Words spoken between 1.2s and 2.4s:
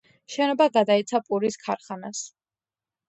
პურის ქარხანას.